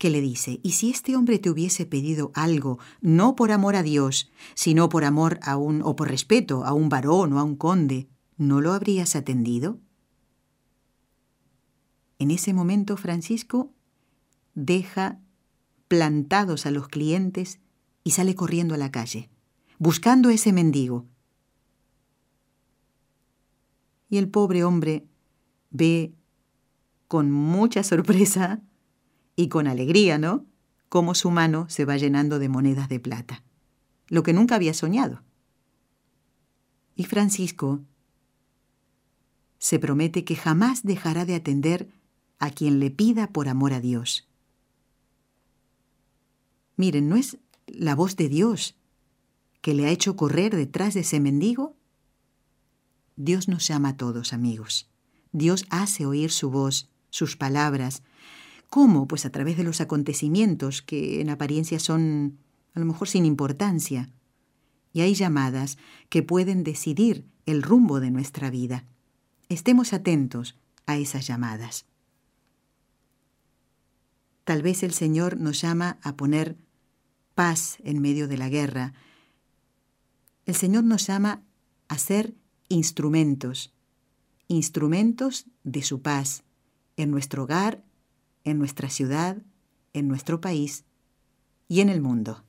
[0.00, 3.82] que le dice, ¿y si este hombre te hubiese pedido algo, no por amor a
[3.82, 7.54] Dios, sino por amor a un, o por respeto a un varón o a un
[7.54, 9.78] conde, ¿no lo habrías atendido?
[12.18, 13.74] En ese momento Francisco
[14.54, 15.20] deja
[15.86, 17.60] plantados a los clientes
[18.02, 19.28] y sale corriendo a la calle,
[19.78, 21.04] buscando a ese mendigo.
[24.08, 25.06] Y el pobre hombre
[25.68, 26.14] ve
[27.06, 28.62] con mucha sorpresa
[29.40, 30.44] y con alegría, ¿no?
[30.90, 33.42] Cómo su mano se va llenando de monedas de plata,
[34.08, 35.22] lo que nunca había soñado.
[36.94, 37.80] Y Francisco
[39.58, 41.88] se promete que jamás dejará de atender
[42.38, 44.28] a quien le pida por amor a Dios.
[46.76, 48.76] Miren, ¿no es la voz de Dios
[49.62, 51.76] que le ha hecho correr detrás de ese mendigo?
[53.16, 54.90] Dios nos llama a todos, amigos.
[55.32, 58.02] Dios hace oír su voz, sus palabras,
[58.70, 59.08] ¿Cómo?
[59.08, 62.38] Pues a través de los acontecimientos que en apariencia son
[62.72, 64.08] a lo mejor sin importancia.
[64.92, 65.76] Y hay llamadas
[66.08, 68.86] que pueden decidir el rumbo de nuestra vida.
[69.48, 70.56] Estemos atentos
[70.86, 71.84] a esas llamadas.
[74.44, 76.56] Tal vez el Señor nos llama a poner
[77.34, 78.94] paz en medio de la guerra.
[80.46, 81.42] El Señor nos llama
[81.88, 82.34] a ser
[82.68, 83.72] instrumentos,
[84.46, 86.44] instrumentos de su paz
[86.96, 87.84] en nuestro hogar,
[88.44, 89.36] en nuestra ciudad,
[89.92, 90.84] en nuestro país
[91.68, 92.44] y en el mundo.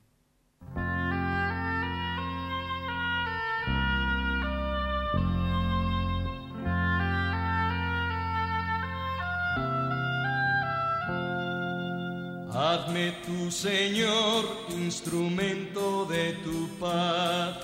[12.54, 17.56] Hazme tu Señor instrumento de tu paz.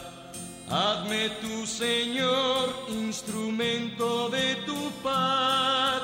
[0.71, 5.98] Hazme tu Señor instrumento de tu paz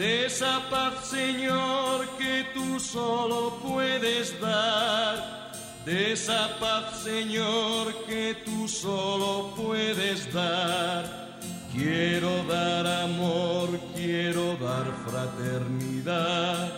[0.00, 5.52] de esa paz, Señor, que tú solo puedes dar.
[5.84, 11.04] De esa paz, Señor, que tú solo puedes dar.
[11.70, 16.72] Quiero dar amor, quiero dar fraternidad.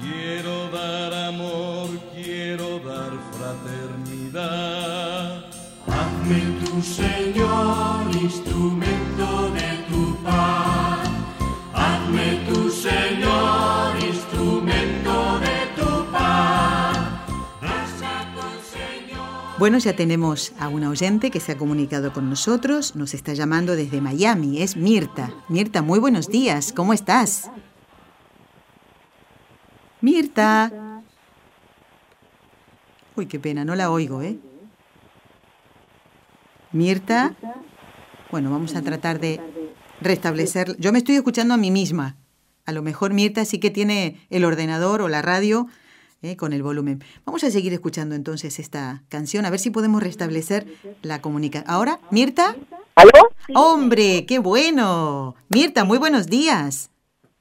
[0.00, 5.44] Quiero dar amor, quiero dar fraternidad.
[5.88, 8.77] Hazme tu Señor instrumento
[19.58, 23.74] Bueno, ya tenemos a una oyente que se ha comunicado con nosotros, nos está llamando
[23.74, 25.34] desde Miami, es Mirta.
[25.48, 27.50] Mirta, muy buenos días, ¿cómo estás?
[30.00, 31.02] Mirta.
[33.16, 34.38] Uy, qué pena, no la oigo, ¿eh?
[36.70, 37.34] Mirta.
[38.30, 39.40] Bueno, vamos a tratar de
[40.00, 40.76] restablecer.
[40.78, 42.14] Yo me estoy escuchando a mí misma.
[42.64, 45.66] A lo mejor Mirta sí que tiene el ordenador o la radio
[46.22, 47.00] eh, con el volumen.
[47.24, 50.66] Vamos a seguir escuchando entonces esta canción, a ver si podemos restablecer
[51.02, 51.70] la comunicación.
[51.70, 52.54] Ahora, Mirta.
[52.94, 53.30] ¿Aló?
[53.54, 55.36] Hombre, qué bueno.
[55.48, 56.90] Mirta, muy buenos días.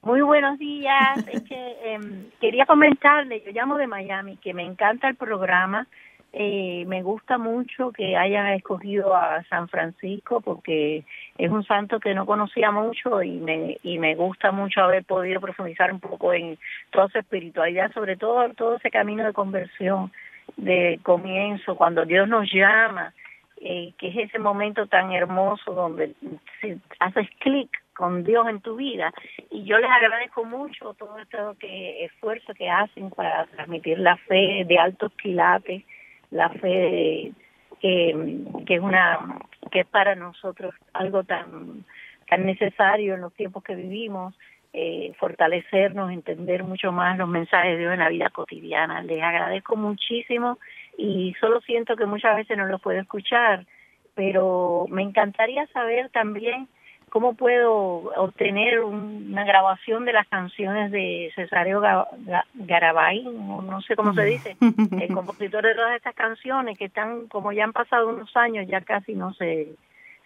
[0.03, 1.27] Muy buenos días.
[1.31, 5.87] Es que em, quería comentarle, yo llamo de Miami, que me encanta el programa.
[6.31, 11.03] Eh, me gusta mucho que hayan escogido a San Francisco porque
[11.37, 15.39] es un santo que no conocía mucho y me y me gusta mucho haber podido
[15.39, 16.57] profundizar un poco en
[16.91, 20.11] toda su espiritualidad, sobre todo todo ese camino de conversión
[20.55, 23.13] de comienzo cuando Dios nos llama,
[23.61, 26.13] eh, que es ese momento tan hermoso donde
[26.99, 29.11] haces clic con Dios en tu vida.
[29.51, 34.63] Y yo les agradezco mucho todo este que, esfuerzo que hacen para transmitir la fe
[34.65, 35.83] de altos quilates
[36.31, 37.31] la fe
[37.79, 38.09] que,
[38.67, 39.39] es una
[39.71, 41.85] que es para nosotros algo tan
[42.29, 44.33] tan necesario en los tiempos que vivimos
[44.73, 49.01] eh, fortalecernos entender mucho más los mensajes de Dios en la vida cotidiana.
[49.01, 50.59] Les agradezco muchísimo
[50.97, 53.65] y solo siento que muchas veces no lo puedo escuchar
[54.17, 56.67] pero me encantaría saber también
[57.17, 61.81] cómo puedo obtener una grabación de las canciones de Cesario
[62.53, 67.51] Garabay, no sé cómo se dice, el compositor de todas estas canciones que están, como
[67.53, 69.69] ya han pasado unos años, ya casi no se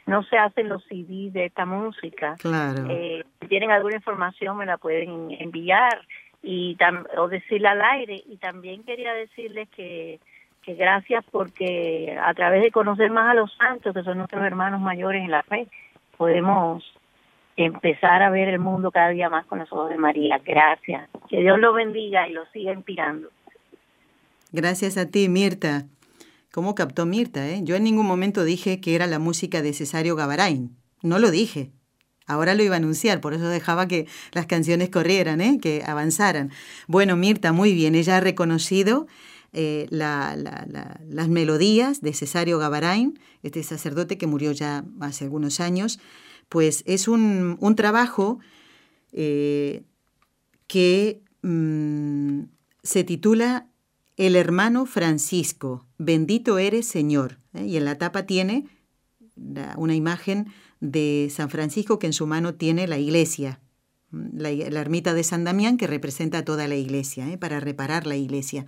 [0.06, 2.36] no se hacen los CD de esta música.
[2.40, 2.86] Claro.
[2.90, 6.02] Eh, si tienen alguna información me la pueden enviar
[6.44, 6.76] y
[7.16, 10.20] o decirla al aire y también quería decirles que
[10.62, 14.82] que gracias porque a través de conocer más a los santos que son nuestros hermanos
[14.82, 15.68] mayores en la fe
[16.22, 16.84] podemos
[17.58, 20.40] empezar a ver el mundo cada día más con los ojos de María.
[20.46, 21.10] Gracias.
[21.28, 23.30] Que Dios lo bendiga y lo siga inspirando.
[24.52, 25.88] Gracias a ti, Mirta.
[26.54, 27.50] ¿Cómo captó Mirta?
[27.50, 27.62] Eh?
[27.64, 30.78] Yo en ningún momento dije que era la música de Cesario Gavarain.
[31.02, 31.72] No lo dije.
[32.28, 35.58] Ahora lo iba a anunciar, por eso dejaba que las canciones corrieran, ¿eh?
[35.60, 36.52] que avanzaran.
[36.88, 37.96] Bueno, Mirta, muy bien.
[37.96, 39.08] Ella ha reconocido
[39.54, 46.00] eh, las melodías de Cesario Gavarain, este sacerdote que murió ya hace algunos años,
[46.48, 48.40] pues es un, trabajo
[49.12, 49.84] eh,
[50.68, 52.44] que mm,
[52.84, 53.68] se titula
[54.18, 57.66] El hermano Francisco, bendito eres Señor, ¿eh?
[57.66, 58.68] y en la tapa tiene
[59.76, 60.48] una imagen
[60.80, 63.60] de San Francisco que en su mano tiene la iglesia,
[64.12, 68.66] la, ermita de San Damián que representa toda la iglesia, para reparar la iglesia.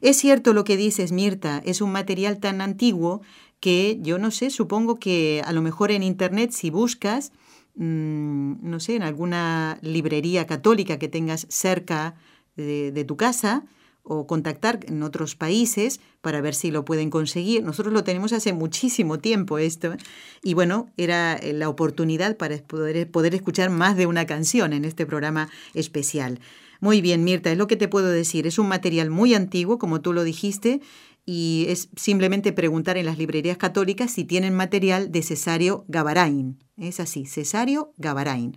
[0.00, 3.20] Es cierto lo que dices, Mirta, es un material tan antiguo
[3.60, 7.32] que yo no sé, supongo que a lo mejor en Internet si buscas,
[7.76, 12.14] mm, no sé, en alguna librería católica que tengas cerca
[12.56, 13.64] de, tu casa,
[14.02, 17.62] o contactar en otros países para ver si lo pueden conseguir.
[17.62, 19.94] Nosotros lo tenemos hace muchísimo tiempo esto
[20.42, 25.06] y bueno, era la oportunidad para poder, poder escuchar más de una canción en este
[25.06, 26.40] programa especial.
[26.80, 28.46] Muy bien, Mirta, es lo que te puedo decir.
[28.46, 30.80] Es un material muy antiguo, como tú lo dijiste,
[31.26, 36.58] y es simplemente preguntar en las librerías católicas si tienen material de Cesario Gavarain.
[36.76, 38.56] Es así, Cesario Gavarain.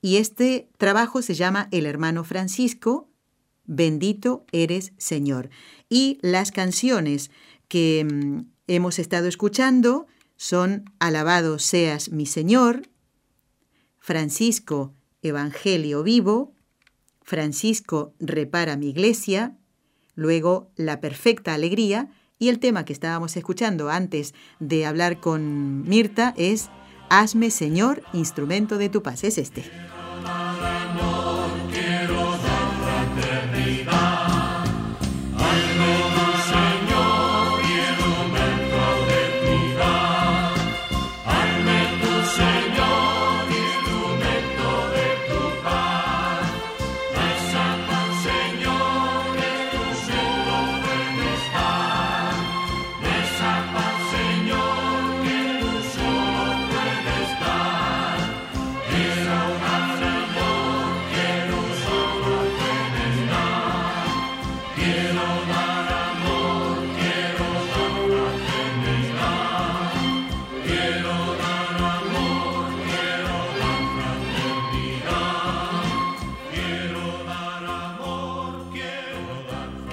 [0.00, 3.08] Y este trabajo se llama El hermano Francisco,
[3.66, 5.50] Bendito eres Señor.
[5.90, 7.30] Y las canciones
[7.68, 10.06] que mm, hemos estado escuchando
[10.36, 12.88] son Alabado seas mi Señor,
[13.98, 16.54] Francisco, Evangelio vivo,
[17.28, 19.54] Francisco repara mi iglesia,
[20.14, 22.08] luego La perfecta alegría
[22.38, 26.70] y el tema que estábamos escuchando antes de hablar con Mirta es
[27.10, 29.24] Hazme Señor, instrumento de tu paz.
[29.24, 29.62] Es este.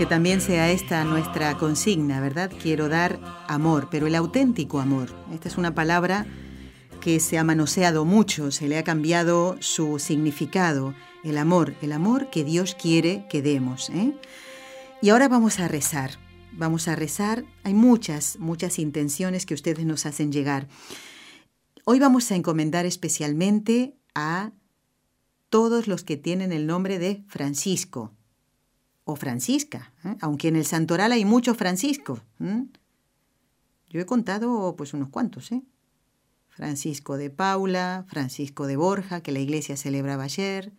[0.05, 2.51] Que también sea esta nuestra consigna, ¿verdad?
[2.61, 5.09] Quiero dar amor, pero el auténtico amor.
[5.33, 6.27] Esta es una palabra
[7.01, 10.93] que se ha manoseado mucho, se le ha cambiado su significado.
[11.23, 13.89] El amor, el amor que Dios quiere que demos.
[13.89, 14.13] ¿eh?
[15.01, 16.11] Y ahora vamos a rezar.
[16.51, 17.43] Vamos a rezar.
[17.63, 20.67] Hay muchas, muchas intenciones que ustedes nos hacen llegar.
[21.83, 24.51] Hoy vamos a encomendar especialmente a
[25.49, 28.13] todos los que tienen el nombre de Francisco
[29.05, 30.17] o Francisca, ¿eh?
[30.19, 32.19] aunque en el santoral hay muchos Francisco.
[33.87, 35.61] Yo he contado pues unos cuantos, ¿eh?
[36.49, 40.73] Francisco de Paula, Francisco de Borja, que la iglesia celebraba ayer,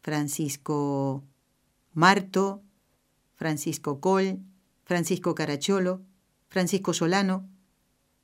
[0.00, 1.24] Francisco
[1.92, 2.62] Marto,
[3.34, 4.40] Francisco Col,
[4.84, 6.02] Francisco Caracholo,
[6.48, 7.48] Francisco Solano,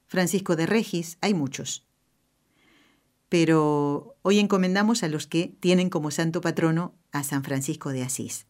[0.06, 1.86] Francisco de Regis, hay muchos.
[3.28, 8.46] Pero hoy encomendamos a los que tienen como santo patrono a San Francisco de Asís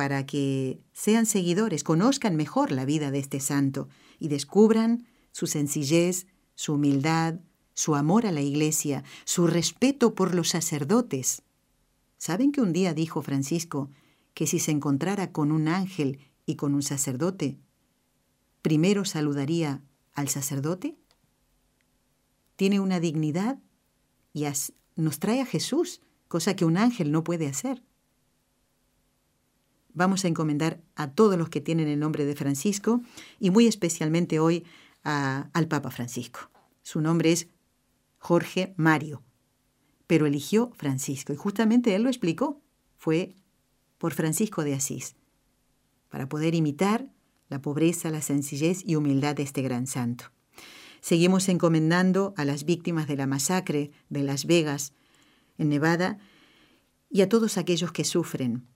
[0.00, 6.26] para que sean seguidores, conozcan mejor la vida de este santo y descubran su sencillez,
[6.54, 7.40] su humildad,
[7.74, 11.42] su amor a la iglesia, su respeto por los sacerdotes.
[12.16, 13.90] ¿Saben que un día dijo Francisco
[14.32, 17.58] que si se encontrara con un ángel y con un sacerdote,
[18.62, 19.82] primero saludaría
[20.14, 20.96] al sacerdote?
[22.56, 23.58] Tiene una dignidad
[24.32, 24.46] y
[24.96, 27.82] nos trae a Jesús, cosa que un ángel no puede hacer
[29.94, 33.00] vamos a encomendar a todos los que tienen el nombre de Francisco
[33.38, 34.64] y muy especialmente hoy
[35.02, 36.50] al Papa Francisco.
[36.82, 37.48] Su nombre es
[38.18, 39.22] Jorge Mario,
[40.06, 42.60] pero eligió Francisco y justamente él lo explicó.
[42.96, 43.34] Fue
[43.98, 45.14] por Francisco de Asís,
[46.08, 47.10] para poder imitar
[47.48, 50.26] la pobreza, la sencillez y humildad de este gran santo.
[51.00, 54.92] Seguimos encomendando a las víctimas de la masacre de Las Vegas,
[55.58, 56.18] en Nevada,
[57.10, 58.66] y a todos aquellos que sufren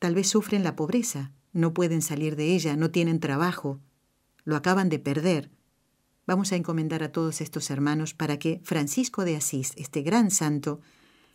[0.00, 3.80] Tal vez sufren la pobreza, no pueden salir de ella, no tienen trabajo,
[4.44, 5.50] lo acaban de perder.
[6.26, 10.80] Vamos a encomendar a todos estos hermanos para que Francisco de Asís, este gran santo,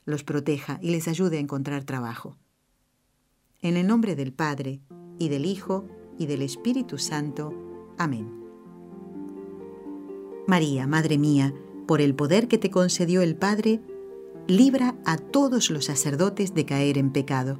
[0.03, 2.37] los proteja y les ayude a encontrar trabajo.
[3.61, 4.81] En el nombre del Padre,
[5.19, 5.87] y del Hijo,
[6.17, 7.53] y del Espíritu Santo.
[7.99, 8.27] Amén.
[10.47, 11.53] María, Madre mía,
[11.85, 13.79] por el poder que te concedió el Padre,
[14.47, 17.59] libra a todos los sacerdotes de caer en pecado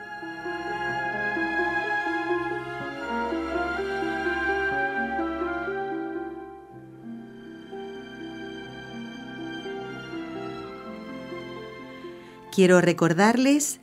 [12.51, 13.79] Quiero recordarles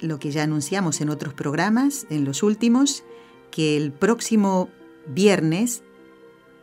[0.00, 3.04] lo que ya anunciamos en otros programas, en los últimos,
[3.52, 4.68] que el próximo
[5.06, 5.84] viernes,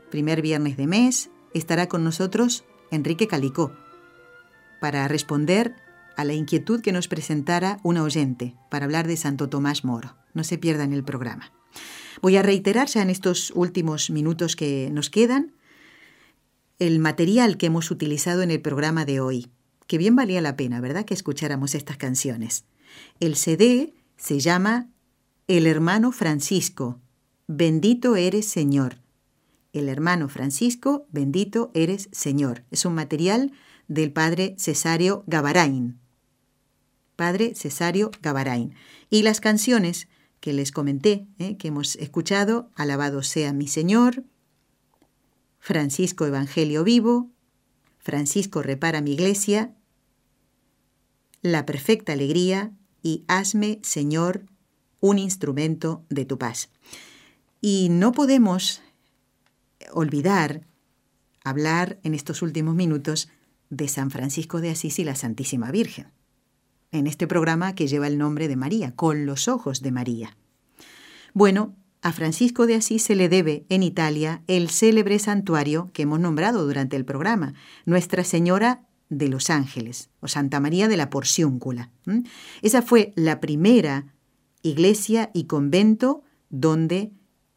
[0.10, 3.72] primer viernes de mes, estará con nosotros Enrique Calicó
[4.82, 5.76] para responder
[6.18, 10.18] a la inquietud que nos presentara una oyente para hablar de Santo Tomás Moro.
[10.34, 11.54] No se pierdan el programa.
[12.22, 15.54] Voy a reiterar ya en estos últimos minutos que nos quedan
[16.80, 19.50] el material que hemos utilizado en el programa de hoy
[19.92, 22.64] que bien valía la pena, ¿verdad?, que escucháramos estas canciones.
[23.20, 24.88] El CD se llama
[25.50, 27.02] El hermano Francisco,
[27.48, 29.00] Bendito eres Señor.
[29.74, 32.64] El hermano Francisco, Bendito eres Señor.
[32.72, 33.52] Es un material
[33.90, 36.00] del padre Cesario Gavarain.
[37.18, 38.74] Padre Cesario Gavarain.
[39.10, 40.08] Y las canciones
[40.40, 41.58] que les comenté, ¿eh?
[41.58, 44.24] que hemos escuchado, Alabado sea mi Señor,
[45.60, 47.30] Francisco Evangelio Vivo,
[48.00, 49.76] Francisco Repara mi Iglesia,
[51.42, 52.72] La Perfecta Alegría
[53.02, 54.46] y Hazme, Señor,
[55.00, 56.70] un instrumento de tu paz.
[57.60, 58.82] Y no podemos
[59.92, 60.68] olvidar
[61.44, 63.30] hablar en estos últimos minutos
[63.70, 66.08] de San Francisco de Asís y la Santísima Virgen
[66.92, 70.38] en este programa que lleva el nombre de María, con los ojos de María.
[71.34, 76.20] Bueno, a Francisco de Asís se le debe en Italia el célebre santuario que hemos
[76.20, 77.54] nombrado durante el programa,
[77.86, 81.92] Nuestra Señora de los Ángeles, o Santa María de la Porciúncula.
[82.64, 84.16] Esa fue la primera
[84.64, 87.12] iglesia y convento donde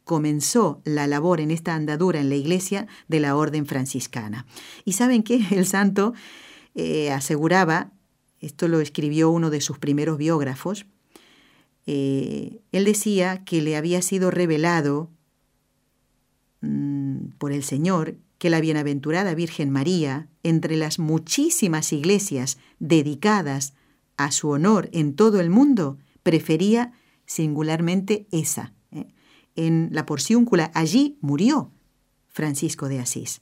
[0.04, 4.44] comenzó la labor en esta andadura en la iglesia de la orden franciscana.
[4.84, 6.12] Y saben que el santo
[6.74, 7.94] eh, aseguraba
[8.44, 10.86] esto lo escribió uno de sus primeros biógrafos,
[11.86, 15.10] eh, él decía que le había sido revelado
[16.60, 23.72] mm, por el Señor que la bienaventurada Virgen María, entre las muchísimas iglesias dedicadas
[24.18, 26.92] a su honor en todo el mundo, prefería
[27.24, 28.74] singularmente esa.
[28.92, 29.06] ¿eh?
[29.56, 31.72] En la porciúncula, allí murió
[32.28, 33.40] Francisco de Asís.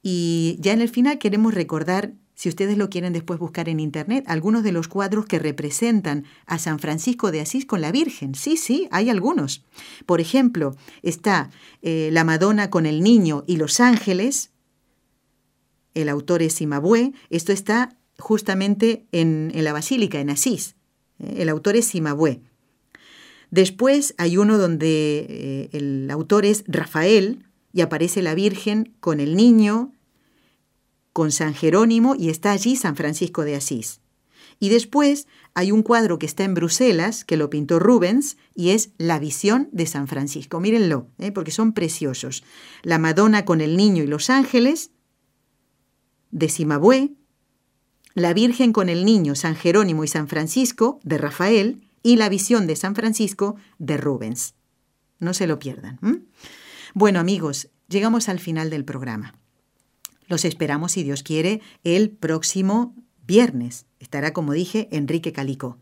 [0.00, 4.22] Y ya en el final queremos recordar si ustedes lo quieren después buscar en internet,
[4.28, 8.34] algunos de los cuadros que representan a San Francisco de Asís con la Virgen.
[8.34, 9.64] Sí, sí, hay algunos.
[10.04, 14.50] Por ejemplo, está eh, la Madonna con el niño y los ángeles.
[15.94, 17.14] El autor es Simabue.
[17.30, 20.76] Esto está justamente en, la Basílica, en Asís.
[21.18, 22.42] Eh, el autor es Simabue.
[23.50, 29.36] Después hay uno donde eh, el autor es Rafael y aparece la Virgen con el
[29.36, 29.94] niño,
[31.16, 34.02] con San Jerónimo y está allí San Francisco de Asís.
[34.60, 38.90] Y después hay un cuadro que está en Bruselas, que lo pintó Rubens, y es
[38.98, 40.60] La visión de San Francisco.
[40.60, 41.32] Mírenlo, ¿eh?
[41.32, 42.44] porque son preciosos.
[42.82, 44.90] La Madonna con el niño y los ángeles,
[46.32, 47.14] de Cimabue,
[48.12, 52.66] la Virgen con el niño, San Jerónimo y San Francisco, de Rafael, y la visión
[52.66, 54.54] de San Francisco, de Rubens.
[55.18, 55.98] No se lo pierdan.
[56.92, 59.32] Bueno amigos, llegamos al final del programa.
[60.26, 62.94] Los esperamos, si Dios quiere, el próximo
[63.26, 63.86] viernes.
[64.00, 65.78] Estará, como dije, Enrique Calico.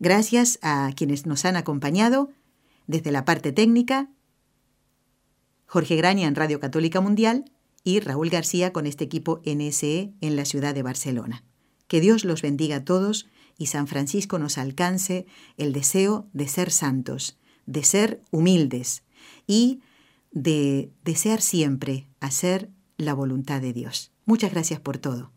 [0.00, 2.30] Gracias a quienes nos han acompañado
[2.86, 4.10] desde la parte técnica,
[5.66, 7.50] Jorge Graña en Radio Católica Mundial
[7.82, 11.44] y Raúl García con este equipo NSE en la ciudad de Barcelona.
[11.86, 13.28] Que Dios los bendiga a todos
[13.58, 15.26] y San Francisco nos alcance
[15.56, 19.02] el deseo de ser santos, de ser humildes
[19.46, 19.80] y
[20.32, 24.12] de desear siempre hacer la voluntad de Dios.
[24.24, 25.30] Muchas gracias por todo.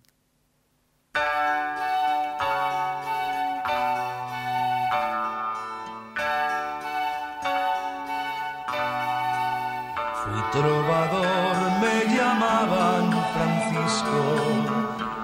[10.24, 14.20] Fui trovador, me llamaban Francisco,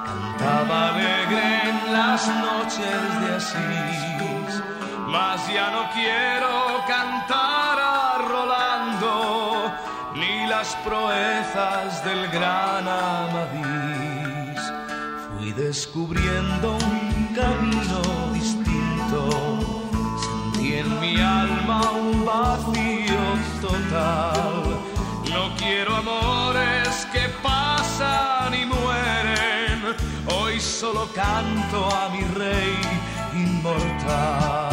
[0.05, 4.63] cantaba alegre en las noches de Asís,
[5.07, 7.42] mas ya no quiero cantar
[10.77, 14.61] proezas del gran Amadís,
[15.27, 18.01] fui descubriendo un camino
[18.33, 19.29] distinto.
[20.23, 23.23] Sentí en mi alma un vacío
[23.61, 24.79] total.
[25.31, 29.95] No quiero amores que pasan y mueren.
[30.27, 32.77] Hoy solo canto a mi rey
[33.33, 34.72] inmortal.